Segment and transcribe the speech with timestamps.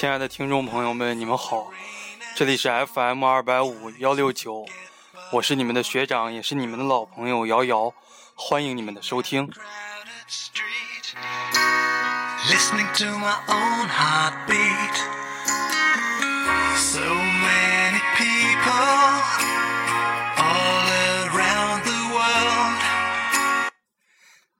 [0.00, 1.70] 亲爱的听众朋友们，你们好，
[2.34, 4.64] 这里是 FM 二百五幺六九，
[5.30, 7.92] 我是你们的学长，也是你们的老朋友瑶瑶，
[8.34, 9.50] 欢迎你们的收听。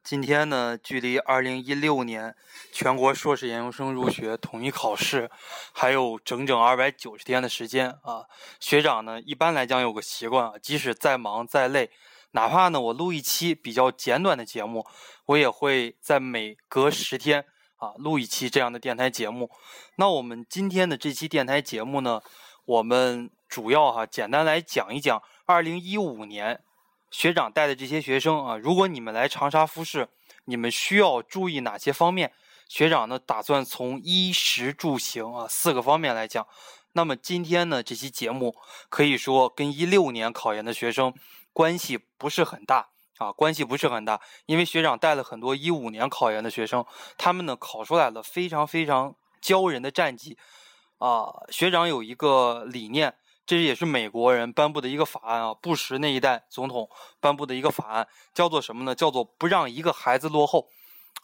[0.05, 2.35] 今天呢，距离二零一六年
[2.81, 5.31] 全国硕士研究生入学统一考试
[5.71, 8.25] 还有整整二百九十天的时间啊。
[8.59, 11.91] 学长呢，一般来讲有个习惯啊，即使再忙再累，
[12.31, 14.87] 哪怕呢我录一期比较简短的节目，
[15.27, 17.45] 我也会在每隔十天
[17.77, 19.51] 啊录一期这样的电台节目。
[19.97, 22.23] 那我们今天的这期电台节目呢，
[22.65, 26.63] 我们主要哈、简单来讲一讲二零一五年
[27.11, 30.09] 学长带的这些学生啊，如果你们来长沙复试，
[30.47, 32.33] 你们需要注意哪些方面？
[32.71, 36.47] 学长呢，打算从衣食住行啊四个方面来讲。
[36.93, 38.55] 那么今天呢，这期节目
[38.89, 41.13] 可以说跟一六年考研的学生
[41.53, 46.87] 关系不是很大啊，关系不是很大，因为学长带了很多一五年考研的学生，
[47.19, 50.39] 他们呢考出来了非常非常骄人的战绩
[50.99, 51.27] 啊。
[51.51, 58.95] 学长有一个理念，这也是美国人颁布的一个法案啊，布什那一代总统颁布的一个法案，叫做什么呢？
[58.95, 60.69] 叫做不让一个孩子落后，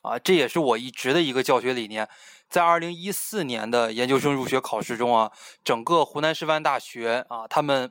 [0.07, 2.09] 啊，这也是我一直的一个教学理念。
[2.49, 5.33] 在二零一四年的研究生入学考试中啊，
[5.65, 7.91] 整个湖南师范大学啊，他们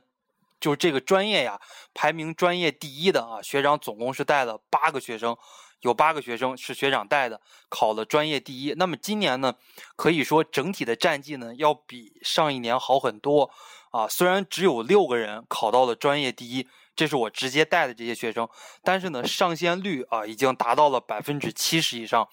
[0.58, 1.60] 就这个专业呀，
[1.92, 5.36] 排名专业第一的啊，学长总共是带了八个学生。
[5.82, 8.72] 有八个学生是学长带的，考了专业第一。
[8.78, 9.54] 那么今年呢，
[9.94, 13.50] 可以说整体的战绩呢要比上一年好很多
[13.90, 14.08] 啊。
[14.08, 16.66] 虽然只有六个人考到了专业第一，
[16.96, 18.48] 这是我直接带的这些学生，
[18.82, 22.26] 但是呢，上线率啊已经达到了百分之七十以上，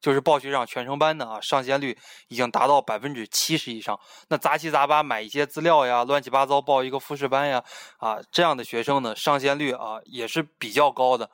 [0.00, 1.96] 就是报学长全程班的啊，上线率
[2.26, 3.98] 已经达到百分之七十以上。
[4.28, 7.62] 那杂七杂八买一些资料呀，乱七八糟报一个复试班呀，
[7.98, 11.30] 啊，这样的学生呢，上线率啊也是比较高的。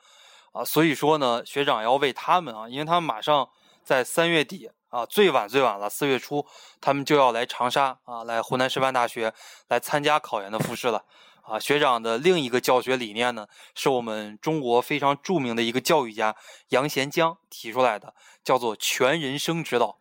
[0.51, 3.49] 啊，所以说呢，学长要为他们啊，因为他们马上
[3.83, 6.45] 在三月底啊，最晚最晚了四月初，
[6.79, 9.33] 他们就要来长沙啊，来湖南师范大学
[9.67, 11.03] 来参加考研的复试了。
[11.47, 16.35] 啊，学长的另一个教学理念呢，是我们中国非常著名的一个教育家
[16.69, 18.13] 杨贤江提出来的，
[18.43, 19.97] 叫做全人生指导。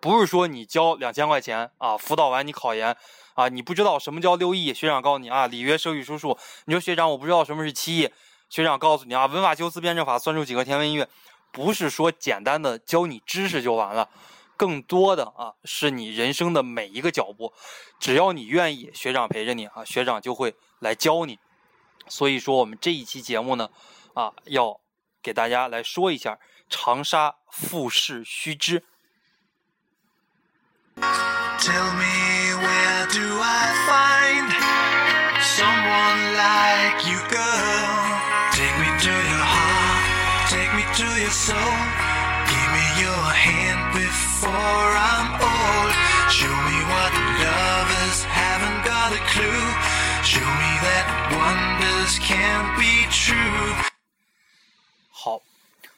[0.00, 2.96] 不是说你交两千块钱啊，辅导完你考研
[3.34, 8.10] 啊，你不知道什么叫六艺，学长告诉你啊，礼乐射御书数，你说学长我不知道什么是七艺。
[8.48, 11.08] 学长告诉你啊，文法修辞辩证法算术几何天文音乐，
[11.52, 14.08] 不是说简单的教你知识就完了，
[14.58, 17.54] 更多的啊是你人生的每一个脚步，
[18.00, 21.38] 只要你愿意，学长陪着你啊，学长就会来教你。
[22.08, 23.70] 所以说我们这一期节目呢，
[24.14, 24.80] 啊要
[25.22, 28.82] 给大家来说一下长沙复试须知。
[30.96, 34.50] Tell me where do I find
[35.40, 38.18] someone like you, girl?
[38.50, 41.56] Take me to your heart, take me to your soul.
[42.48, 43.77] Give me your hand
[44.48, 45.92] before I'm old.
[46.30, 47.12] Show me what
[47.44, 49.64] lovers haven't got a clue.
[50.24, 51.04] Show me that
[51.36, 53.74] wonders can be true.
[55.10, 55.40] 好，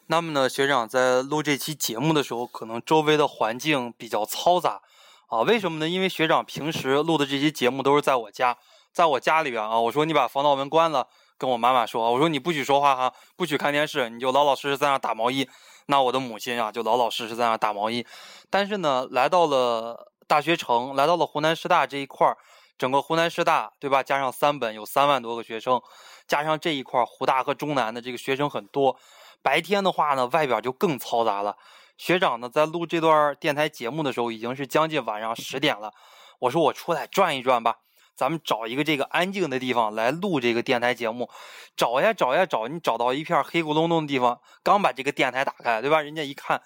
[0.07, 4.81] 那么呢，学长在录这期节目的时候，可能周围的环境比较嘈杂
[5.29, 5.43] 啊。
[5.43, 5.89] 为什么呢？
[5.89, 8.57] 因为学长平时录的这些节目都是在我家，
[8.93, 9.79] 在我家里边啊。
[9.79, 11.07] 我说你把防盗门关了，
[11.39, 15.49] 跟我妈妈说，我说你不许说话哈，不许看电视，你就老老实实在那打毛衣。
[15.87, 18.07] 那我的母亲啊，就老老实实在那打毛衣。
[18.49, 22.37] 但是呢，来到了大学城，来到了湖南师大这一块儿，
[22.79, 24.03] 整个湖南师大对吧？
[24.03, 25.83] 加上三本有三万多个学生，
[26.27, 28.97] 加上这一块湖大和中南的这个学生很多。
[29.43, 31.57] 白天的话呢，外边就更嘈杂了。
[31.97, 35.93] 学长呢，在录这段电台节目的时候，已经是将近晚上十点了。
[36.41, 37.77] 我说我出来转一转吧，
[38.17, 41.31] 咱们找一个这个安静的地方来录这个电台节目。
[41.77, 46.01] 找呀找呀找，你找到一片黑咕隆咚的地方，刚把这个电台打开，对吧？
[46.03, 46.61] 人家一看，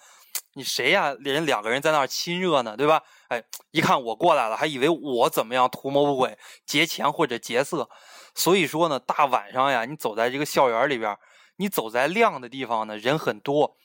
[0.53, 1.15] 你谁呀？
[1.19, 3.01] 人两个人在那儿亲热呢，对吧？
[3.29, 7.89] 哎，一看我过来了，还以为我怎么样图谋不轨、劫钱或者劫色。
[8.33, 11.17] 所以说呢，大晚上呀，你走在这个校园里边。
[11.57, 13.77] 你走在亮的地方呢，人很多；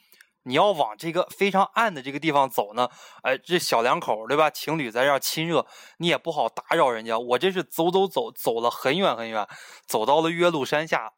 [0.45, 2.89] 你要往这个非常暗的这个地方走呢，
[3.23, 4.49] 哎，这小两口对吧？
[4.49, 5.67] 情侣在这儿亲热，
[5.99, 7.19] 你也不好打扰人家。
[7.19, 9.47] 我这是走走走，走了很远很远，
[9.87, 11.13] 走到了岳麓山下，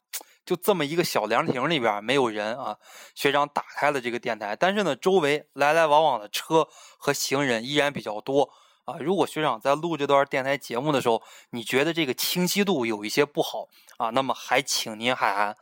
[0.45, 2.77] 就这么一个小凉亭里边，没有人啊。
[3.15, 6.67] 学长打开了这个电台，但是呢，周围来来往往的车
[6.99, 8.51] 和行人依然比较多
[8.87, 8.97] 啊。
[8.99, 15.57] 如果学长在录这段电台节目的时候，你觉得这个清晰度有一些不好啊，那么还请您海涵。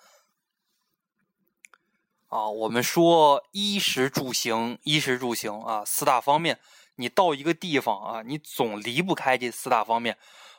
[2.30, 6.60] 啊，我们说衣食住行，衣食住行啊，四大方面，
[6.94, 10.16] 你到一个地方啊，你总离不开这四大方面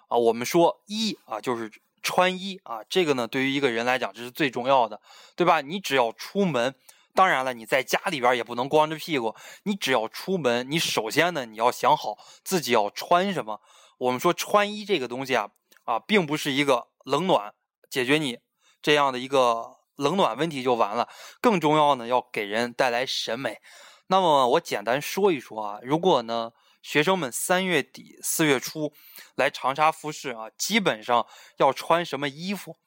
[0.10, 0.18] 啊。
[0.18, 1.72] 我们说衣啊，就是
[2.04, 5.00] 穿衣啊，这个呢，对于一个人来讲，这是最重要的，
[5.38, 5.62] 对吧？
[5.62, 6.76] 你只要出门，
[7.16, 9.34] 当然了，你在家里边也不能光着屁股，
[9.64, 13.62] 你只要出门，你首先呢，你要想好自己要穿什么。
[13.98, 15.52] 我们说穿衣这个东西啊，
[15.86, 17.54] 啊，并不是一个冷暖
[17.90, 18.40] 解决你
[18.82, 19.80] 这样的一个。
[20.02, 21.08] 冷暖问题就完了，
[21.40, 23.60] 更重要呢，要给人带来审美。
[24.08, 26.52] 那么我简单说一说啊，如果呢
[26.82, 28.92] 学生们三月底四月初
[29.36, 31.26] 来长沙复试啊，基本上
[31.58, 32.78] 要穿什么衣服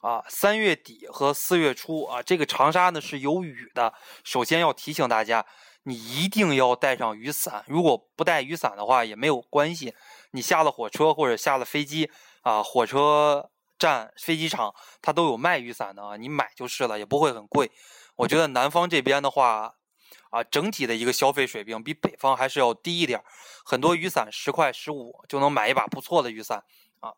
[0.00, 0.24] 啊？
[0.28, 3.94] 三月底和四月初啊，这个长沙呢是有雨的。
[4.24, 5.46] 首先要提醒大家，
[5.84, 7.64] 你一定要带上雨伞。
[7.68, 9.94] 如果不带雨伞的话也没有关系，
[10.32, 12.10] 你下了火车或者下了飞机
[12.42, 13.50] 啊，火车。
[13.78, 17.70] 站飞机场，它都有卖雨伞的啊，你买就是了，也不会很贵。
[18.16, 19.74] 我觉得南方这边的话，
[20.30, 23.22] 啊，整体的一个消费水平比北方还是要低一点。
[23.64, 26.64] 很多雨伞十块、十五就能买一把不错的雨伞
[27.00, 27.12] 啊。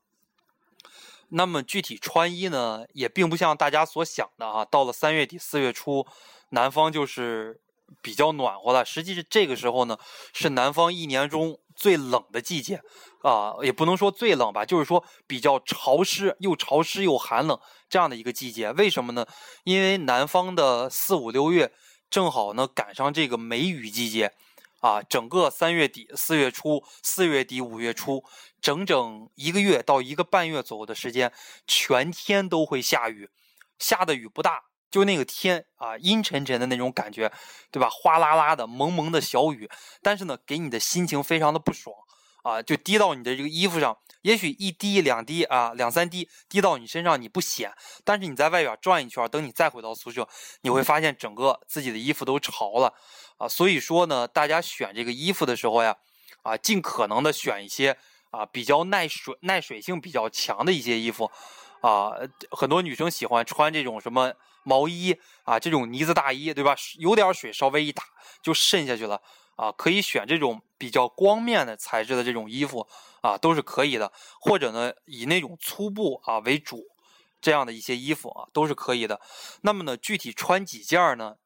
[1.28, 6.06] 那么具体穿衣呢，也并不像大家所想的啊，到了三月底四月初，
[6.50, 7.60] 南方就是
[8.02, 8.84] 比较暖和了。
[8.84, 9.98] 实际是这个时候呢，
[10.32, 11.60] 是南方一年中。
[11.78, 12.82] 最冷的季节，
[13.22, 17.56] 啊，也不能说最冷吧，就是说比较潮湿，又潮湿又寒冷
[17.88, 18.72] 这样的一个季节。
[18.72, 19.24] 为什么呢？
[19.62, 21.72] 因为南方的四五六月
[22.10, 24.32] 正好呢赶上这个梅雨季节，
[24.80, 28.24] 啊，整个三月底四月初，四月底五月初，
[28.60, 31.32] 整整一个月到一个半月左右的时间，
[31.64, 33.30] 全天都会下雨，
[33.78, 34.67] 下的雨不大。
[34.90, 37.30] 就那个天啊，阴沉沉的那种感觉，
[37.70, 37.88] 对吧？
[37.90, 39.68] 哗啦啦的蒙蒙的小雨，
[40.02, 41.94] 但是呢，给你的心情非常的不爽
[42.42, 47.72] 啊，就滴到你的这个衣服上，也许一滴两滴啊，两三滴滴到你身上你不显，
[48.04, 50.26] 但是你在外边转一圈，等你再回到宿舍，
[50.62, 52.94] 你会发现整个自己的衣服都潮了
[53.36, 53.46] 啊。
[53.46, 55.96] 所以说呢，大家选这个衣服的时候呀，
[56.42, 57.98] 啊，尽可能的选一些
[58.30, 61.30] 啊比较耐水、耐水性比较强的一些衣服
[61.82, 62.12] 啊。
[62.50, 64.32] 很多女生喜欢穿这种什么。
[64.62, 66.76] 毛衣啊，这种呢子大衣，对吧？
[66.98, 68.02] 有点水，稍微一打
[68.42, 69.20] 就渗下去了
[69.56, 69.72] 啊。
[69.72, 72.86] 可以选这种比较光面的材质的这种衣服
[73.22, 74.12] 啊，都是可以的。
[74.40, 76.84] 或者呢，以那种粗布啊为主，
[77.40, 79.20] 这样的一些衣服啊，都是可以的。
[79.62, 81.36] 那么呢，具体穿几件呢？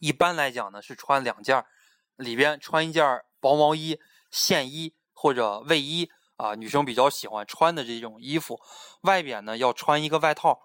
[0.00, 1.64] 一般来讲呢，是穿两件，
[2.16, 4.00] 里边穿一件薄毛衣、
[4.30, 8.58] 线衣或者卫衣啊，女生比较喜欢穿的这种衣服。
[9.02, 10.58] 外边呢，要穿一个外套。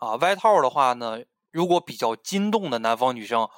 [0.00, 1.20] 啊，外套的话呢，
[1.52, 3.48] 如果比较筋动的南方女生，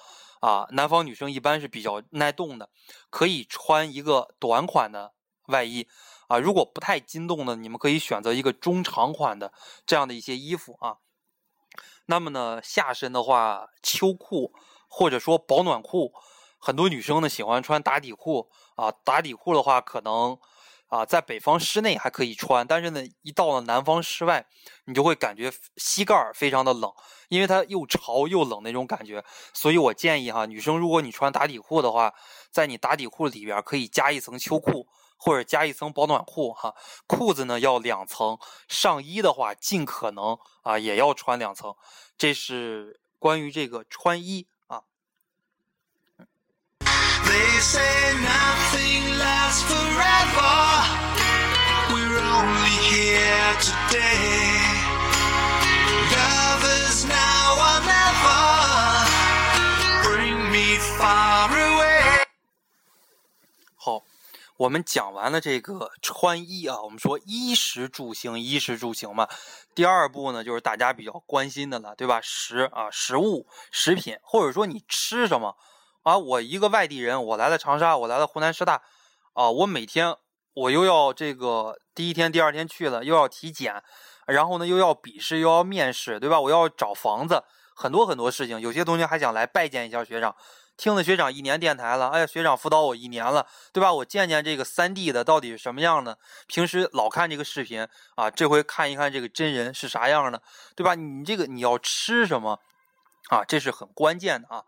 [0.41, 2.69] 啊，南方女生一般是比较耐冻的，
[3.11, 5.15] 可以穿一个短款的
[5.47, 5.87] 外衣，
[6.27, 9.53] 啊，如果不太筋动的，你们可以选择一个中长款的
[9.87, 10.97] 这样的一些衣服啊。
[12.07, 14.53] 那么呢，下身的话，秋裤
[14.89, 16.13] 或者说保暖裤，
[16.59, 20.39] 很多女生呢喜欢穿打底裤，啊，打底裤的话可能。
[20.93, 24.45] 啊，在北方室内还可以穿，但是呢，一到了南方室外，
[24.85, 26.93] 你就会感觉膝盖非常的冷，
[27.31, 29.25] 因为它又潮又冷那种感觉。
[29.55, 32.13] 所以我建议哈，女生如果你穿打底裤的话，
[32.51, 34.87] 在你打底裤里边可以加一层秋裤，
[35.17, 36.75] 或者加一层保暖裤哈。
[37.07, 38.37] 裤子呢要两层，
[38.69, 41.75] 上衣的话尽可能啊也要穿两层。
[42.19, 44.47] 这是关于这个穿衣。
[47.33, 50.85] They say nothing lasts forever.
[51.89, 54.61] We're only here today.
[56.13, 58.45] Lovers now or never.
[60.05, 62.27] Bring me far away.
[63.77, 64.03] 好，
[64.59, 69.27] 我们讲完了这个穿衣啊，我们说衣食住行，衣食住行嘛。
[69.75, 72.21] 第二步呢，就是大家比较关心的了，对吧？
[72.21, 75.57] 食啊，食物、食品，或者说你吃什么。
[76.03, 78.83] 啊，我一个外地人，我来了长沙，我来了湖南师大，
[79.35, 80.17] 啊，我每天
[80.55, 83.83] 我又要这个第一天、第二天去了，又要体检，
[84.27, 86.41] 然后呢又要笔试，又要面试，对吧？
[86.41, 87.45] 我要找房子，
[87.77, 88.61] 很多很多事情。
[88.61, 90.35] 有些同学还想来拜见一下学长，
[90.77, 93.93] 听了学长一年电台了，哎呀，学长辅导我一年了，对吧？
[93.93, 96.19] 我见见这个三 D 的到底是什么样的？
[96.49, 100.43] 平时老看这个视频啊，这回看一看这个真人是啥样的，
[100.75, 100.97] 对吧？
[100.97, 102.59] 你这个你要吃什么
[103.31, 103.45] 啊？
[103.45, 104.65] 这是很关键的啊。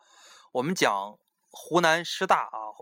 [0.52, 1.18] 我们讲。
[1.54, 2.74] 湖南师大啊，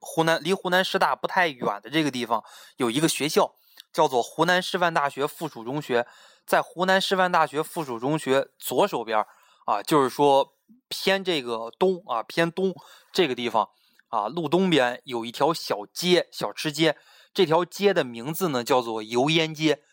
[0.00, 2.44] 湖南离湖南师大不太远的这个地方
[2.76, 3.54] 有一个学校，
[3.92, 6.06] 叫做湖南师范大学附属中学。
[6.46, 9.24] 在湖南师范大学附属中学左手边
[9.66, 10.56] 啊，就是说
[10.88, 12.74] 偏这个东啊，偏东
[13.12, 13.68] 这个地方
[14.08, 16.96] 啊，路东边有一条小街，小吃街。
[17.32, 19.84] 这条街的名字呢叫做油烟街，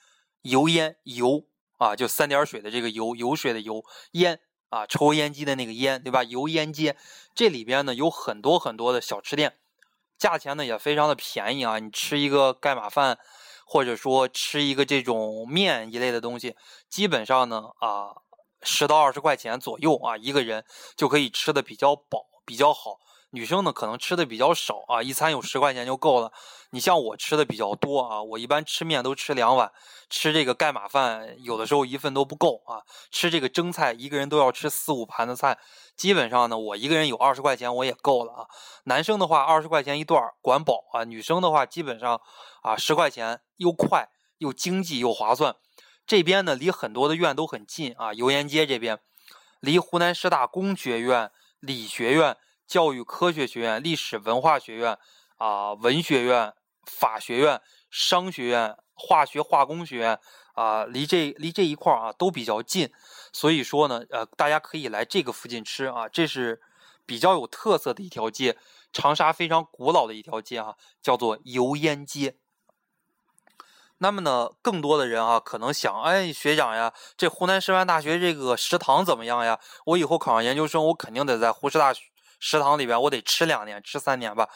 [0.41, 1.45] 油烟油
[1.77, 3.83] 啊，就三点水的这个油，油水的油
[4.13, 6.23] 烟啊，抽烟机的那个烟，对吧？
[6.23, 6.97] 油烟街
[7.33, 9.57] 这里边呢有很多很多的小吃店，
[10.17, 11.79] 价钱呢也非常的便宜啊。
[11.79, 13.17] 你吃一个盖码饭，
[13.65, 16.55] 或者说吃一个这种面一类的东西，
[16.89, 18.15] 基本上呢啊
[18.61, 22.99] 十到二十块钱左右啊，一个人就可以吃的比较饱，比较好。
[23.31, 26.31] 女生呢可能吃的比较少啊，一餐有十块钱就够了。
[26.71, 29.71] 你像我吃的比较多啊，我一般吃面都吃两碗，
[30.09, 35.57] 吃这个盖码饭有的时候一份都不够啊，吃这个蒸菜一个人都要吃四五盘的菜，
[35.95, 38.47] 基本上呢我一个人有二十块钱我也够了啊。
[38.85, 42.21] 男生的话二十块钱一段管饱啊，女生的话基本上
[42.61, 45.55] 啊十块钱又快又经济又划算。
[46.05, 48.99] 这边呢离很多的院都很近啊，油烟街这边
[49.59, 51.29] 离湖南师大工学院、
[51.59, 52.37] 理学院。
[52.67, 54.97] 教育科学学院、历史文化学院、
[55.37, 56.53] 啊文学院、
[56.85, 60.19] 法学院、商学院、化学化工学院
[60.53, 62.91] 啊，离这离这一块儿啊都比较近，
[63.31, 66.61] 所以说呢，呃，大家可以来这个附近吃啊，这是
[67.05, 68.57] 比较有特色的一条街，
[68.91, 72.35] 长沙非常古老的一条街啊，叫做油烟街。
[73.99, 79.59] 那么呢，更多的人啊，可能想，哎，学长呀，这湖南师范大学这个食堂怎么样呀？
[79.85, 81.93] 我以后考上研究生，我肯定得在湖师大。
[82.39, 84.49] 食堂里边我得吃两年，吃三年吧。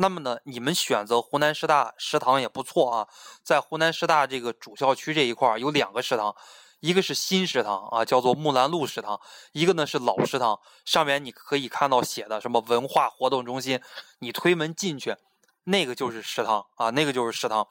[0.00, 3.08] 那么呢，你们选择湖南师大食堂也不错啊。
[3.42, 6.36] 在湖南师大这个主校区这一块儿有两个食堂，
[6.78, 9.16] 一个是新食堂啊，叫做木兰路食堂；
[9.50, 13.80] 一个呢是老食堂，上面你可以看到写的什么文化活动中心。
[14.20, 15.16] 你推门进去，
[15.64, 17.66] 那个就是食堂啊，那个就是食堂。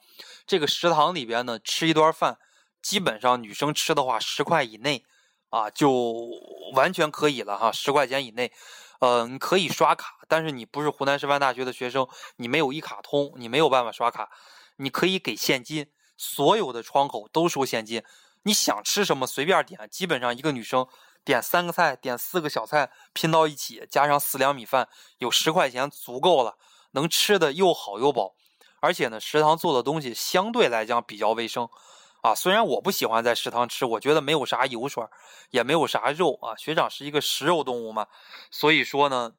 [0.46, 2.36] 这个食堂里边呢，吃一顿饭，
[2.82, 5.02] 基本上女生吃的话，十块以内
[5.48, 6.28] 啊，就
[6.74, 8.52] 完全可以了哈，十块钱以内。
[9.00, 14.30] 呃，你可以刷卡，但是你不是湖南师范大学的学生，你没有一卡通，你没有办法刷卡。
[14.76, 18.02] 你可以给现金，所有的窗口都收现金。
[18.42, 20.86] 你想吃什么随便点，基本上一个女生
[21.24, 24.88] 点三个菜，点四个小菜拼到一起，加上四两米饭，
[25.18, 26.56] 有十块钱足够了，
[26.92, 28.34] 能吃的又好又饱。
[28.80, 31.68] 而且呢，食堂做的东西相对来讲比较卫生。
[32.20, 35.04] 啊，虽然我不喜欢在食堂吃，我觉得没有啥油水，
[35.50, 36.56] 也没有啥肉啊。
[36.56, 38.08] 学长是一个食肉动物嘛，
[38.50, 39.34] 所以说呢，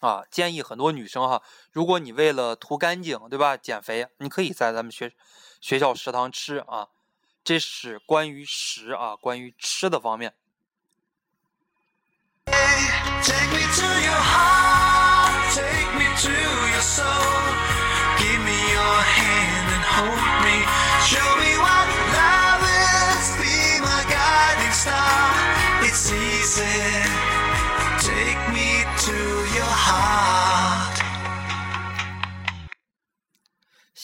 [0.00, 5.12] 啊，建议很多女生哈，如果你为了图干净，对吧，减肥，你可以在咱们学
[5.60, 6.88] 学校食堂吃啊。
[7.42, 10.34] 这是关于食啊，关于吃的方面。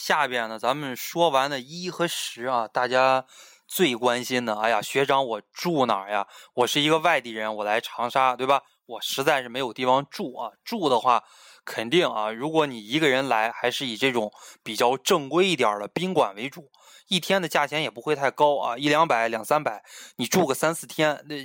[0.07, 3.25] 下边呢，咱们说完了一和十啊，大家
[3.67, 6.25] 最关心的，哎呀，学长，我住哪儿呀？
[6.53, 8.61] 我是一个外地人，我来长沙，对吧？
[8.85, 10.53] 我实在是没有地方住啊。
[10.63, 11.25] 住的话，
[11.65, 14.31] 肯定啊，如果你一个人来，还是以这种
[14.63, 16.71] 比较正规一点的宾馆为主，
[17.09, 19.83] 一天的价钱也不会太高啊，一两百、两三百，
[20.15, 21.35] 你住个三四天，那。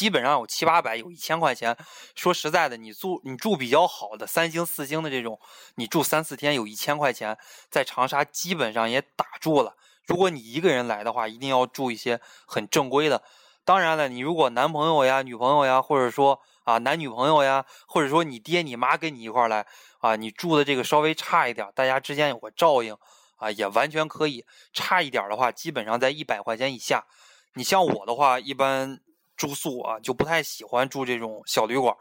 [0.00, 1.76] 基本上有七八百，有一千块钱。
[2.14, 5.38] 说实在的，你住你住比较好的三星四星的这种，
[5.74, 7.36] 你住三四天有一千块钱，
[7.68, 9.76] 在长沙基本上也打住了。
[10.06, 13.22] 如果你一个人来的话，一定要住一些很正规的。
[13.62, 19.66] 当然了，你如果男朋友呀、女朋友呀，或者说啊男女朋友呀，或者说你爹你妈跟你一块来
[19.98, 22.96] 啊，你住的这个稍微差一点，大家之间有个照应
[23.36, 24.46] 啊，也完全可以。
[24.72, 27.04] 差一点的话，基本上在一百块钱以下。
[27.52, 28.98] 你像我的话，一般。
[29.40, 31.96] 住宿啊，就不太喜欢住这种小旅馆。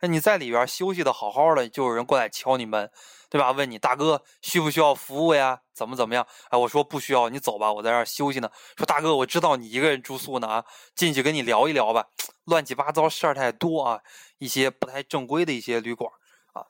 [0.00, 2.90] 那你在里边休息的好好的，就有人过来敲你门，
[3.30, 3.52] 对吧？
[3.52, 5.62] 问你大哥需不需要服务呀？
[5.72, 6.26] 怎么怎么样？
[6.50, 8.50] 哎，我说不需要，你走吧，我在这儿休息呢。
[8.76, 12.08] 说大哥，我知道你一个人住宿呢啊，进去跟你聊一聊吧。
[12.44, 14.02] 乱七八糟事儿太多啊，
[14.36, 16.12] 一些不太正规的一些旅馆
[16.52, 16.66] 啊。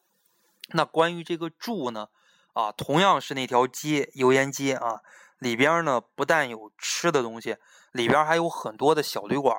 [0.75, 2.11] 那关于这个住呢，
[2.52, 5.00] 啊，同样是那条街油烟街啊，
[5.38, 7.57] 里边呢不但有吃的东西，
[7.93, 9.57] 里边还有很多的小旅馆。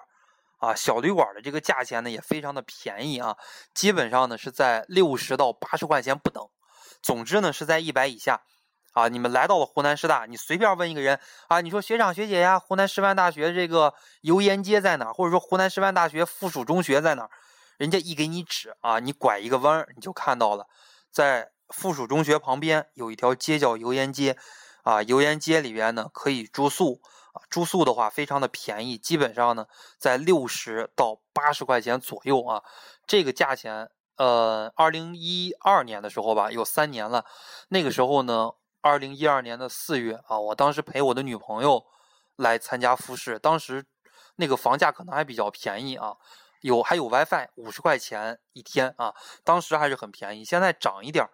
[0.64, 3.36] 啊，小旅馆的这个价钱呢也非常的便宜啊，
[3.74, 6.42] 基本上呢是在六十到八十块钱不等，
[7.02, 8.44] 总之呢是在一百以下。
[8.94, 15.14] 啊，你们来到了湖南师大，你随便问一个人啊，你说学长学姐呀，湖南师范大学这个油烟街在哪儿？
[15.14, 17.30] 或者说湖南师范大学附属中学在哪儿？
[17.78, 20.68] 人家一给你指啊，你拐一个弯儿你就看到了，
[21.12, 24.38] 在附属中学旁边有一条街叫油烟街，
[24.84, 27.02] 啊，油烟街里边呢可以住宿。
[27.34, 32.64] 啊，住宿的话非常的便宜，基本上呢在六十到八十块钱左右啊。
[33.06, 37.26] 这个价钱，呃，二零一二年的时候吧，有三年了。
[37.68, 41.86] 那个时候呢，二零一二年的四月啊，我当时陪我的女朋友
[42.38, 43.86] 来参加复试，当时
[44.38, 46.16] 那个房价可能还比较便宜啊。
[46.62, 49.14] 有还有 WiFi，五十块钱一天啊，
[49.44, 51.30] 当时还是很便宜，现在涨一点儿，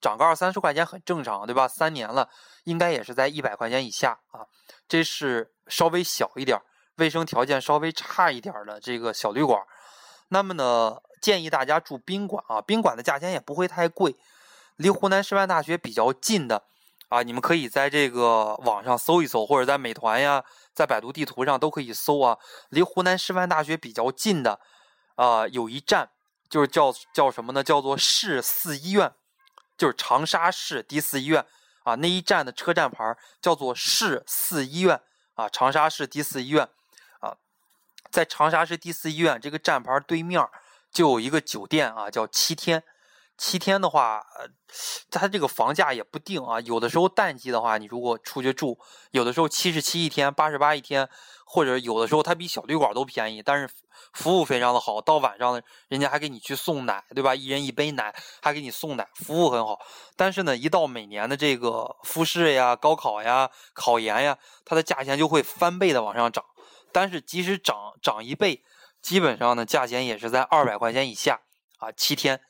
[0.00, 1.68] 涨个二三十块钱很正常，对吧？
[1.68, 2.28] 三年了，
[2.64, 4.46] 应该也是在一百块钱以下啊。
[4.88, 6.60] 这是稍微小一点、
[6.96, 9.60] 卫生条件稍微差一点的这个小旅馆。
[10.28, 14.16] 那么呢，建议大家住宾馆啊，宾馆的价钱也不会太贵，
[14.76, 16.64] 离湖南师范大学比较近的。
[17.08, 22.38] 啊，你们可以在这个网上搜一搜，或者在美团呀，在百度地图上都可以搜啊。
[22.68, 24.60] 离湖南师范大学比较近的，
[25.16, 26.08] 啊，有一站
[26.48, 27.64] 就是叫叫什么呢？
[27.64, 29.12] 叫做市四医院，
[29.80, 31.42] 就是长沙市第四医院
[31.84, 31.94] 啊。
[31.94, 35.00] 那一站的车站牌叫做市四医院
[35.32, 36.68] 啊，长沙市第四医院
[37.20, 37.34] 啊，
[38.10, 40.46] 在长沙市第四医院这个站牌对面
[40.92, 42.84] 就有一个酒店啊，叫七天。
[43.40, 44.46] 七天的话，呃，
[45.10, 46.60] 它这个房价也不定啊。
[46.60, 48.78] 有的时候淡季的话，你如果出去住，
[49.12, 51.08] 有的时候七十七一天，八十八一天，
[51.46, 53.66] 或者有的时候它比小旅馆都便宜，但是
[54.12, 55.00] 服务非常的好。
[55.00, 57.34] 到晚上呢，人家还给你去送奶，对吧？
[57.34, 59.80] 一人一杯奶，还给你送奶，服务很好。
[60.16, 66.44] 但是呢，一到每年的这个复试呀、高考呀、考研呀，它的价钱就会翻倍的往上涨。
[66.92, 68.62] 但是即使涨涨一倍，
[69.00, 71.40] 基本上呢，价钱也是在二百块钱以下
[71.78, 71.90] 啊。
[71.90, 72.42] 七天。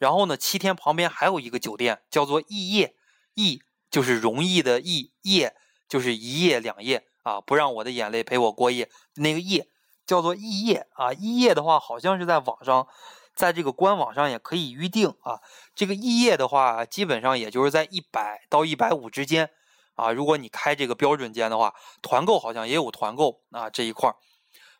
[0.00, 2.96] 然后呢，七天旁边还有一个酒店，叫做逸业，
[3.34, 5.54] 逸就是容易的逸，业
[5.86, 9.68] 就是一夜两夜啊，不让我的眼泪陪我过夜，那个夜
[10.06, 11.12] 叫做逸业啊。
[11.12, 12.88] 逸业的话，好像是在网上，
[13.34, 15.40] 在这个官网上也可以预定啊。
[15.74, 19.50] 这个逸业的话，基本上也就是在一百到一百五之间
[19.96, 20.10] 啊。
[20.12, 24.16] 如果你开这个标准间的话，团购好像也有团购啊这一块儿。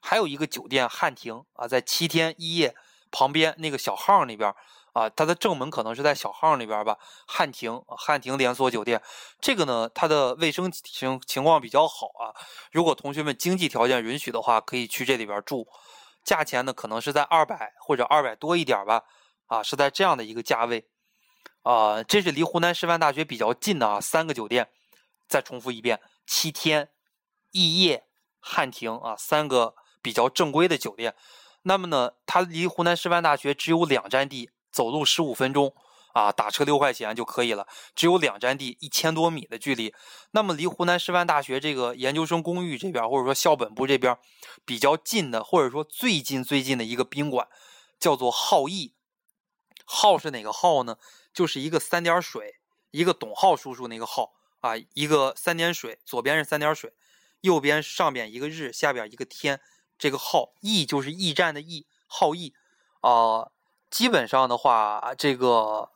[0.00, 2.75] 还有一个酒店汉庭啊，在七天一夜
[3.11, 4.55] 旁边那个小号那边。
[4.92, 6.99] 啊，它的正门可能是在小号里边吧。
[7.26, 9.00] 汉庭，汉庭连锁酒店，
[9.40, 12.34] 这个呢，它的卫生情情况比较好啊。
[12.73, 15.67] 如果同学们经济条件允许的话，可以去这里边住。
[16.25, 19.04] 价钱呢，可能是在二百或者二百多一点吧。
[19.47, 20.88] 啊，是在这样的一个价位。
[21.62, 24.71] 啊，这是离湖南师范大学比较近的啊，三个酒店。
[25.28, 26.91] 再重复一遍：七天、
[27.52, 28.04] 逸业、
[28.41, 31.15] 汉庭啊，三个比较正规的酒店。
[31.62, 34.50] 那么呢，它离湖南师范大学只有两站地。
[34.71, 35.75] 走路十五分钟
[36.13, 37.67] 啊，打车六块钱就可以了。
[37.95, 39.95] 只有两站地，一千多米的距离。
[40.33, 44.19] 那么离湖南师范大学这个研究生公寓这边，或者说校本部这边
[44.65, 47.49] 比较近的，或者说最近最近的一个宾馆，
[47.99, 48.95] 叫做浩逸。
[49.85, 50.97] 浩是哪个浩呢？
[51.33, 52.56] 就是一个三点水，
[52.91, 56.93] 一个董浩叔叔那个浩啊，一个三点水，左边是三点水，
[57.41, 59.61] 右边上边一个日，下边一个天。
[59.99, 62.54] 这个浩逸就是驿站的驿，浩逸
[63.00, 63.50] 啊。
[63.91, 65.89] 基本上的话，这个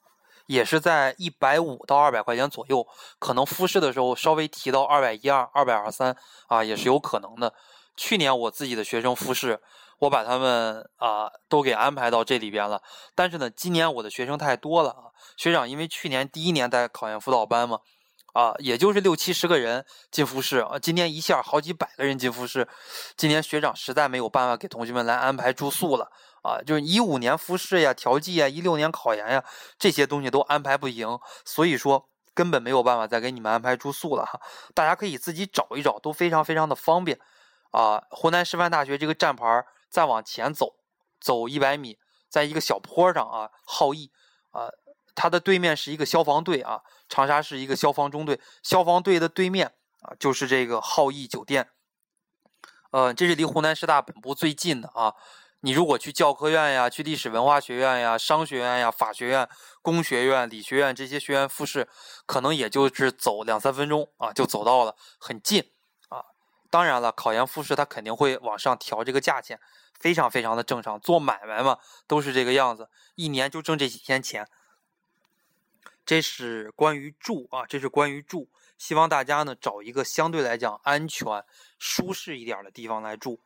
[0.46, 2.86] 也是在一百五到二百块钱左右，
[3.18, 6.16] 可能复试的时候稍微提到二百一二、二百二三
[6.48, 7.54] 啊，也是有可能的。
[7.96, 9.60] 去年我自己的学生复试，
[10.00, 12.82] 我把他们啊都给安排到这里边了。
[13.14, 17.78] 但是呢，今年我的学生太多了啊，学长因为去年第一年带考研辅导班嘛，
[18.32, 22.66] 啊，也就是六七十个人进复试啊，今年一下好几百个人进复试，
[23.16, 26.10] 今年学长实在没有办法给同学们来安排住宿了。
[26.44, 29.42] 啊，就是一五年复试呀、调剂呀、一六年考研呀，
[29.78, 34.38] 这些东西都安排不赢，所以说根本没有办法再给你们安排住宿了哈。
[34.74, 37.18] 大家可以自己找一找，都非常非常的方便。
[37.70, 40.76] 啊，湖南师范大学这个站牌再往前走，
[41.18, 44.12] 走一百米，在一个小坡上啊，浩逸
[44.50, 44.68] 啊，
[45.14, 51.70] 它的对面是一个消防队啊，长沙市一个消防中队，消防队的对面啊就是这个浩逸酒店。
[52.90, 55.14] 呃，这是离湖南师大本部最近的啊。
[55.64, 59.48] 你如果去教科院呀，去历史文化学院呀、商学院呀、法学院、
[59.80, 61.88] 工学院、理学院这些学院复试，
[62.26, 65.70] 可能也就是走两三分钟啊，就走到了，很近
[66.10, 66.22] 啊。
[66.68, 69.58] 当然了，考研复试它肯定会往上调这个价钱，
[69.98, 71.00] 非常非常的正常。
[71.00, 74.46] 做买卖嘛，都是这个样子，一年就挣这几天钱。
[76.04, 81.42] 这是关于住啊，这是关于住，希望大家呢找一个相对来讲安全、
[81.78, 83.40] 舒适一点的地方来住。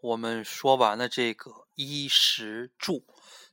[0.00, 3.04] 我们说完了这个衣食住。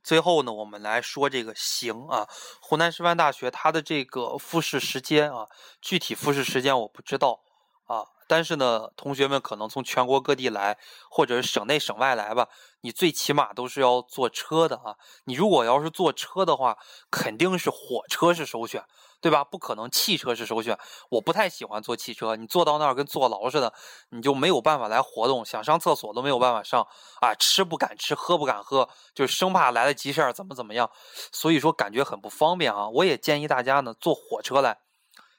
[0.03, 2.27] 最后呢，我们来说这个行啊，
[2.61, 5.47] 湖南师范大学它的这个复试时间啊，
[5.81, 7.41] 具体复试时间我不知道
[7.85, 8.05] 啊。
[8.27, 10.77] 但是呢，同学们可能从全国各地来，
[11.09, 12.49] 或者是省内省外来吧，
[12.81, 14.95] 你最起码都是要坐车的啊。
[15.25, 16.77] 你如果要是坐车的话，
[17.09, 18.83] 肯定是火车是首选，
[19.25, 19.43] 对吧？
[19.43, 20.77] 不可能汽车是首选。
[21.09, 23.73] 我不太喜欢坐汽车，你坐到那儿跟坐牢似的，
[24.09, 26.87] 你就没有办法来活动，想上厕所都没有办法上
[27.21, 30.91] 啊，吃不敢吃，喝不敢喝，就生怕来了急事儿怎么怎么样，
[31.31, 32.87] 所以说感觉很不方便啊。
[32.87, 34.77] 我也建议大家呢坐火车来。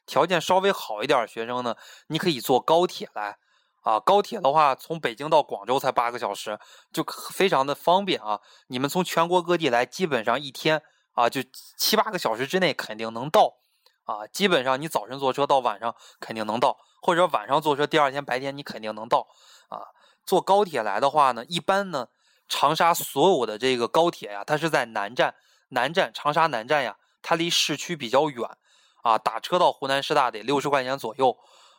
[0.04, 1.76] 条件稍微好一点的学生呢，
[2.08, 3.38] 你可以坐高铁来，
[3.82, 6.58] 啊，高铁的话从北京到广州才八个小时，
[6.92, 8.40] 就非常的方便啊。
[8.66, 11.40] 你们从全国各地来，基本上一天啊就
[11.78, 13.54] 七八个小时之内肯定能到，
[14.06, 19.28] 啊，基本上你早晨坐车到晚上肯定能到，或者晚上坐车第二天白天你肯定能到，
[19.68, 19.92] 啊，
[20.24, 22.08] 坐高铁来的话呢，一般呢
[22.48, 25.34] 长沙所有的这个高铁呀，它是在南站，
[25.68, 28.48] 南站长沙南站呀，它离市区比较远。
[29.02, 31.38] 啊，打车到湖南师大得六十块钱左右，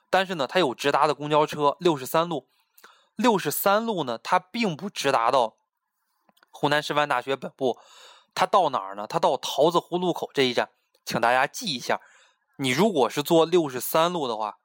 [0.09, 2.47] 但是呢，它有直达的公交车，六十三路，
[3.17, 5.57] 六十三路呢，它并不直达到
[6.49, 7.77] 湖南师范大学本部，
[8.33, 9.05] 它到哪儿呢？
[9.07, 10.69] 它到桃子湖路口这一站，
[11.03, 11.99] 请大家记一下。
[12.57, 14.57] 你如果是坐六十三路的话，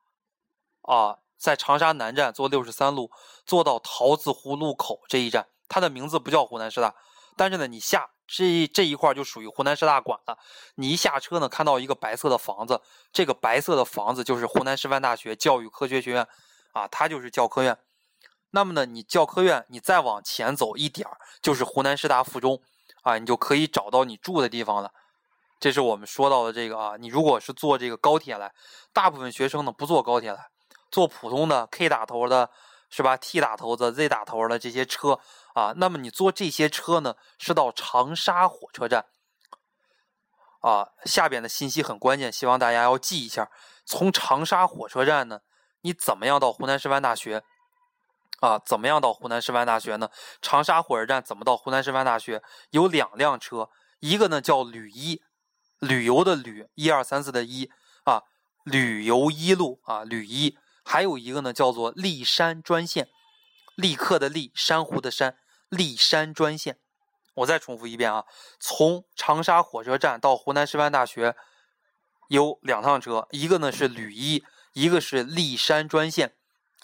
[0.83, 3.11] 啊，在长沙南站坐六十三路，
[3.47, 6.95] 坐到桃子湖路口这一站，它的名字不叫湖南师大，
[7.37, 8.11] 但是呢，你下。
[8.35, 10.39] 这这一块就属于湖南师大管了。
[10.77, 12.81] 你一下车呢，看到一个白色的房子，
[13.13, 16.27] 这个白色的房子就是湖南师范大学教育科学学院，
[16.73, 17.77] 啊，它就是教科院。
[18.53, 22.63] 那么呢，你教科院，你再往前走一点儿，就是湖南师大附中，
[23.03, 24.95] 啊，你就可以找到你住的地方了。
[25.63, 28.53] 这是我们说到的这个啊，你如果是坐这个高铁来，
[28.93, 30.49] 大部分学生呢不坐高铁来，
[30.91, 32.51] 坐普通的 K 打头的，
[32.91, 35.21] 是吧？T 打头的、Z 打头的这些车。
[35.55, 39.07] 啊，那么你坐这些车呢，是到长沙火车站。
[40.63, 43.49] 啊，下边的信息很关键，希望大家要记一下。
[43.87, 45.43] 从长沙火车站呢，
[45.83, 47.45] 你怎么样到湖南师范大学？
[48.41, 50.11] 啊，怎么样到湖南师范大学呢？
[50.41, 52.43] 长沙火车站怎么到湖南师范大学？
[52.71, 53.71] 有两辆车，
[54.01, 55.23] 一个呢叫旅一，
[55.83, 57.69] 旅游的旅，一二三四的一
[58.05, 58.23] 啊，
[58.65, 63.09] 旅游一路啊，旅一，还有一个呢叫做历山专线，
[63.75, 65.37] 立刻的立，珊瑚的珊。
[65.69, 66.79] 历山专线，
[67.33, 68.27] 我再重复一遍啊，
[68.61, 71.35] 从长沙火车站到湖南师范大学
[72.29, 76.35] 有两趟车，一个呢是旅一，一个是历山专线，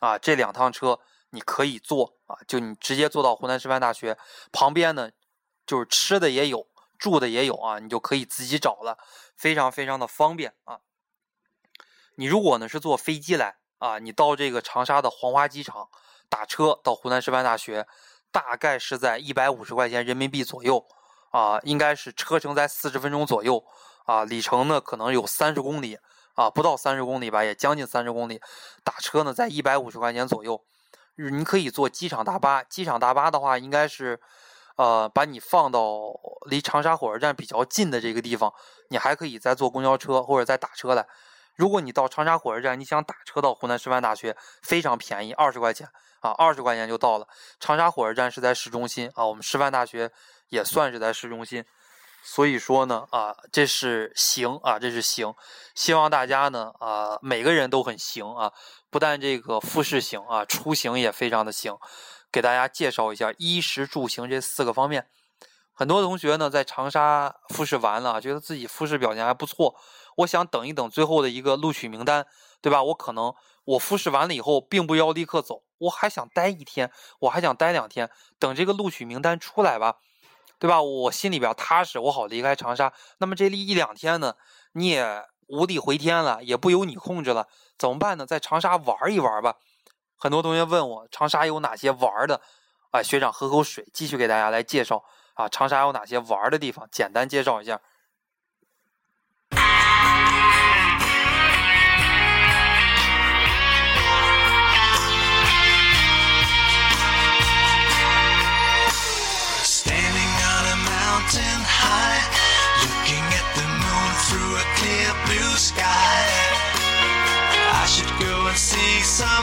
[0.00, 1.00] 啊，这两趟车
[1.32, 4.16] 你可以坐啊，就你直接坐到湖南师范大学
[4.50, 5.11] 旁边呢，
[5.66, 6.66] 就是吃的也有，
[6.98, 8.98] 住的也有啊，你就可以自己找了，
[9.37, 10.80] 非常非常的方便啊。
[12.16, 15.88] 你如果呢是坐飞机来啊，你到这个长沙的黄花机场
[16.28, 17.87] 打车到湖南师范大学。
[18.30, 20.87] 大概是在一百五十块钱人民币左右，
[21.30, 23.64] 啊，应该是车程在四十分钟左右，
[24.04, 25.98] 啊，里程呢可能有三十公里，
[26.34, 28.38] 啊，不到三十公里吧，也将近三十公里。
[28.84, 30.62] 打车呢在一百五十块钱左右，
[31.16, 32.62] 你可以坐机场大巴。
[32.62, 34.20] 机场大巴的话，应该是，
[34.78, 35.82] 呃，把你放到
[36.48, 38.54] 离长沙火车站比较近的这个地方，
[38.88, 41.06] 你还可以再坐公交车或者再打车来。
[41.56, 45.88] 如果你到长沙火车站，你想打车到湖南师范大学，非常便宜，二十块钱。
[46.20, 47.28] 啊，二十块钱就到了。
[47.60, 50.10] 长沙火车站是在市中心啊，我们师范大学
[50.48, 51.64] 也算是在市中心，
[52.24, 55.32] 所以说呢，啊，这是行啊，这是行。
[55.76, 58.52] 希望大家呢，啊，每个人都很行啊，
[58.90, 61.78] 不但这个复试行啊，出行也非常的行。
[62.30, 65.08] 给大家介绍一下衣食住行这四个方面。
[65.72, 69.76] 很多同学呢，在长沙复试完了，觉得自己复试表现还不错，
[70.16, 72.26] 我想等一等最后的一个录取名单，
[72.60, 72.82] 对吧？
[72.82, 73.32] 我可能
[73.64, 75.62] 我复试完了以后，并不要立刻走。
[75.78, 78.10] 我还想待一天，我还想待两天，
[78.40, 79.98] 等这个录取名单出来吧，
[80.58, 80.82] 对吧？
[80.82, 82.92] 我心里边踏实，我好离开长沙。
[83.18, 84.34] 那么这一两天呢，
[84.72, 87.46] 你也无力回天了，也不由你控制了，
[87.78, 88.26] 怎么办呢？
[88.26, 89.54] 在长沙玩一玩吧。
[90.18, 92.40] 很多同学问我长沙有哪些玩的，
[92.90, 95.04] 啊，学长喝口水，继续给大家来介绍
[95.35, 97.81] 啊，长沙有哪些玩的地方，简单介绍一下。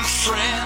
[0.07, 0.64] 呃，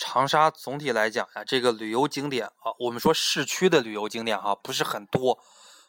[0.00, 5.38] 长沙总体来讲呀，这个旅游景点啊，我们说市区的旅游景点哈，不是很多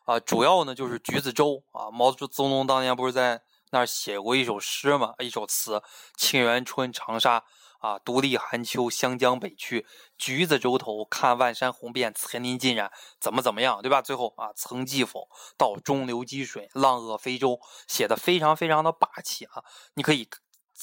[0.03, 1.89] 啊，主要呢就是橘子洲啊。
[1.89, 5.79] 毛泽东当年不是在那儿写过一首诗嘛，一首词
[6.17, 7.39] 《沁园春·长沙》
[7.79, 14.01] 啊，独立寒秋，湘江北去，橘子洲头，看万山红遍，层林尽染，怎么怎么样，对吧？
[14.01, 15.29] 最后啊，曾记否？
[15.57, 19.63] 到中流击水，浪遏飞舟，写的非常非常的霸气啊！
[19.95, 20.27] 你可以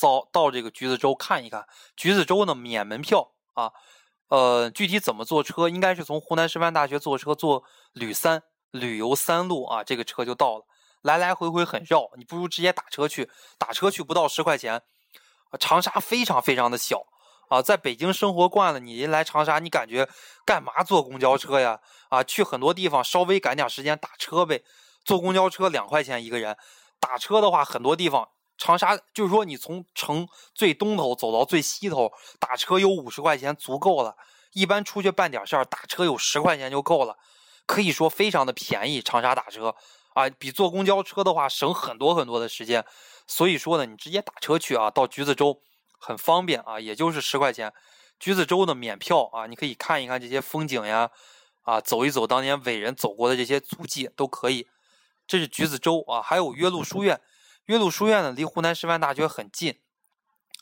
[0.01, 1.67] 到到这个橘子洲看一看。
[1.97, 3.73] 橘子洲呢，免门票啊，
[4.29, 5.69] 呃，具体怎么坐车？
[5.69, 10.65] 应该是从湖南师范大学坐车坐旅三旅游三路啊，这个车就到了。
[11.03, 14.83] 来来回回很绕，你不如直接打车去，打车去不到十块钱。
[15.59, 17.07] 长沙非常非常的小
[17.49, 20.09] 啊，在北京生活惯了，你一来长沙，你感觉
[20.45, 21.81] 干嘛坐公交车呀？
[22.11, 24.63] 啊，去很多地方稍微赶点时间打车呗。
[25.05, 26.57] 坐公交车两块钱一个人，
[27.01, 34.17] 打车的话很多地方，长沙就是说你从城最东头走到最西头，打车有五十块钱足够了。
[34.53, 37.17] 一般出去办点事儿，打车有十块钱就够了，
[37.67, 39.01] 可以说非常的便宜。
[39.01, 39.77] 长沙打车
[40.15, 42.85] 啊，比坐公交车的话省很多很多的时间。
[43.27, 45.63] 所以说呢，你直接打车去啊，到橘子洲
[46.01, 47.73] 很方便啊，也就是十块钱。
[48.19, 51.11] 橘子洲的免票啊，你可以看一看这些风景呀，
[51.63, 54.67] 啊，走一走当年伟人走过的这些足迹都可以。
[55.29, 57.21] 这是橘子洲啊，还有岳麓书院。
[57.69, 59.79] 岳麓书院呢，离湖南师范大学很近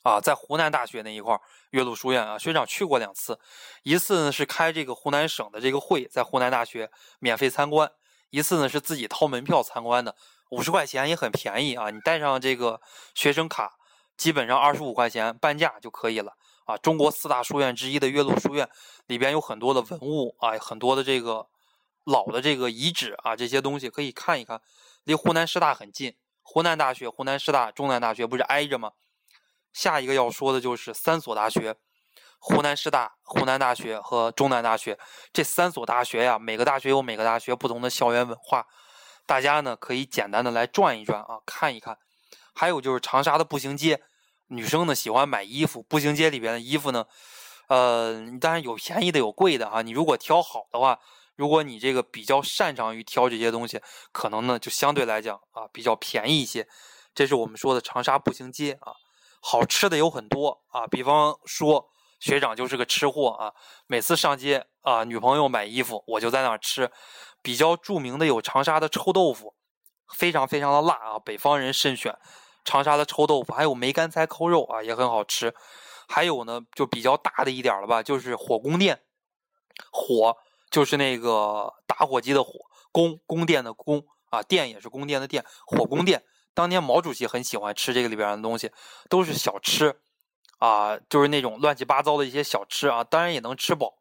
[0.03, 1.41] 啊，在湖南大学那一块儿。
[1.71, 3.39] 岳麓书院啊，学长去过两次，
[3.85, 6.91] 一次呢是开这个湖南省的这个会，在湖南大学
[7.21, 7.89] 免费参观；
[8.31, 10.17] 一次呢是自己掏门票参观的。
[10.51, 11.91] 五十块钱也很便宜啊！
[11.91, 12.81] 你带上这个
[13.15, 13.77] 学生卡，
[14.17, 16.33] 基本上二十五块钱半价就可以了
[16.65, 16.77] 啊！
[16.77, 18.69] 中国四大书院之一的岳麓书院
[19.07, 21.47] 里边有很多的文物啊，很多的这个
[22.03, 24.61] 老的这个遗址啊，这些东西可以看一看。
[25.05, 26.17] 离湖南师大很近，
[26.49, 28.93] 湖南大学、湖南师大、中南大学不是挨着吗？
[29.73, 31.75] 下一个要说的就是三所大学：
[32.39, 34.97] 湖南师大、湖南大学和中南大学。
[35.33, 38.65] 这三所大学呀，每个大学有每个大学不同的校园文化。
[39.27, 41.99] 大家呢可以简单的来转一转啊，看一看。
[42.55, 44.01] 还有就是长沙的步行街，
[44.47, 47.05] 女生呢喜欢买衣服，步行街里边的衣服呢，
[47.67, 49.83] 呃，当然有便宜的有贵的啊。
[49.83, 51.01] 你如果挑好的话，
[51.37, 53.81] 如果你这个比较擅长于挑这些东西，
[54.13, 56.67] 可能呢就相对来讲啊比较便宜一些。
[57.15, 58.93] 这是我们说的长沙步行街啊，
[59.41, 63.53] 好吃的有很多啊，比方说学长就是个吃货啊，
[63.87, 66.91] 每次上街啊，女朋友买衣服，我就在那儿吃。
[67.43, 69.55] 比较著名的有长沙的臭豆腐，
[70.13, 72.19] 非常非常的辣啊，北方人慎选。
[72.65, 75.55] 长沙的臭豆腐，还有梅干菜扣肉啊，也很好吃。
[76.09, 79.03] 还有呢，就比较大的一点了吧，就是火宫殿。
[79.93, 80.37] 火
[80.71, 82.53] 就是那个打火机的火，
[82.93, 85.45] 宫宫殿的宫啊，殿也是宫殿的殿。
[85.67, 86.25] 火宫殿，
[86.55, 88.71] 当年毛主席很喜欢吃这个里边的东西，
[89.09, 90.01] 都是小吃
[90.59, 93.95] 啊，就是那种乱七八糟的一些小吃啊，当然也能吃饱。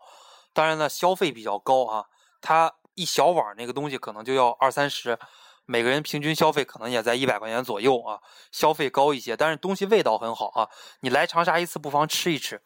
[0.53, 2.05] 当然呢，消费比较高啊，
[2.41, 2.75] 它。
[2.97, 5.19] 一小碗那个东西可能就要二三十，
[5.65, 8.21] 每个人平均消费可能也在一百块钱左右啊，
[8.53, 10.69] 消费高一些，但是东西味道很好啊。
[11.01, 12.61] 你来长沙一次不妨吃一吃。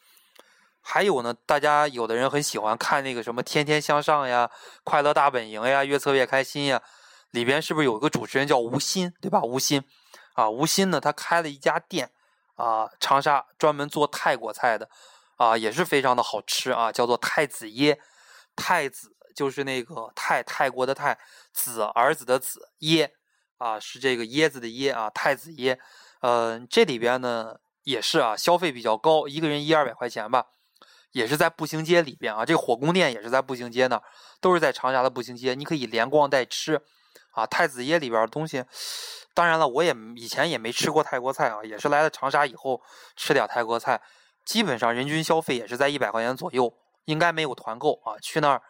[0.81, 4.49] 还有呢，大家有的人很喜欢看那个什么《天天向上》呀，
[4.83, 6.81] 《快乐大本营》呀，《越策越开心》呀，
[7.31, 9.41] 里边是不是有个主持人叫吴昕，对吧？
[9.41, 9.83] 吴昕
[10.33, 12.11] 啊，吴昕呢，他开了一家店
[12.55, 14.89] 啊，长沙专门做泰国菜的
[15.37, 17.97] 啊，也是非常的好吃啊，叫做太子椰，
[18.55, 19.15] 太子。
[19.35, 21.17] 就是那个泰泰国的泰
[21.53, 23.09] 子儿子的子椰
[23.57, 25.77] 啊，是这个椰子的椰啊，太子椰。
[26.19, 30.47] 呃，这里边呢也是啊，消费比较高，一个人一二百块钱吧，
[31.11, 32.45] 也是在步行街里边啊。
[32.45, 34.03] 这个火宫殿也是在步行街那儿，
[34.41, 36.81] 都是在长沙的步行街，你可以连逛带吃
[37.31, 37.45] 啊。
[37.45, 38.63] 太子椰里边的东西，
[39.33, 42.81] 当然了，我也以前也没吃过泰国菜啊，也是来了长沙以后
[43.15, 44.01] 吃点泰国菜，
[44.45, 46.73] 基本上人均消费也是在一百块钱左右，
[47.05, 48.17] 应该没有团购啊。
[48.21, 48.61] 去那儿。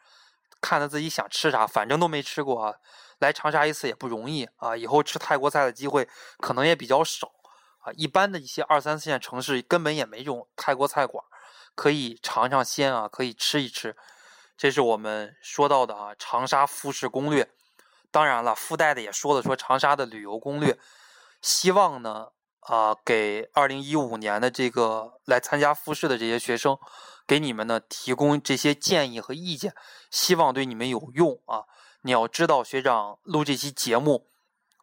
[0.62, 2.76] 看他自己想吃啥，反正都没吃过啊。
[3.20, 6.06] 来长沙一次也不容易啊，以后吃泰国菜的机会
[6.40, 7.32] 可能也比较少
[7.80, 7.94] 啊。
[7.96, 11.24] 一般的一些二三四线城市根本也没这种泰国菜馆，
[11.80, 13.96] 可以尝尝鲜啊，可以吃一吃。
[14.58, 17.50] 这是我们说到的啊，长沙复试攻略。
[18.12, 20.78] 当然了，附带的也说了说长沙的旅游攻略。
[21.42, 26.78] 希望呢啊，给二零一五年的这个来参加复试的这些学生。
[27.26, 29.74] 给你们呢提供这些建议和意见，
[30.12, 31.64] 希望对你们有用啊！
[32.02, 34.28] 你要知道，学长录这期节目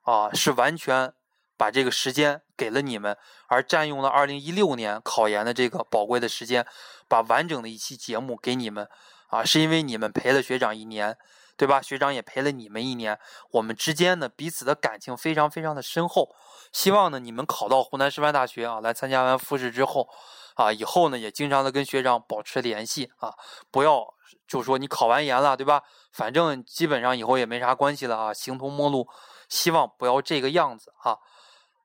[0.00, 1.12] 啊，是完全
[1.56, 3.16] 把这个时间给了你们，
[3.48, 6.66] 而占用了二零一六年考研的这个宝贵的时间，
[7.08, 8.88] 把完整的一期节目给你们
[9.28, 11.16] 啊，是因为你们陪了学长一年，
[11.56, 11.80] 对吧？
[11.80, 13.18] 学长也陪了你们一年，
[13.52, 16.34] 我们之间呢彼此的感情非常非常的深厚。
[16.72, 20.08] 希望呢你们考到湖南师范大学啊，来参加完复试之后。
[20.56, 23.34] 啊，以后呢也经常的跟学长保持联系啊，
[23.70, 24.06] 不要
[24.48, 25.82] 就说你考完研了，对吧？
[26.14, 29.06] 反正基本上以后也没啥关系了啊，形同陌路。
[29.50, 31.18] 希望不要这个样子啊。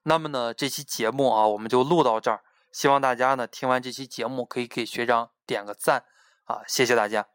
[0.04, 2.42] 那么呢，这期节目啊，我们就录到这儿。
[2.72, 6.06] 希望大家呢听完这期节目可以给学长点个赞
[6.46, 7.28] 啊，谢谢大家。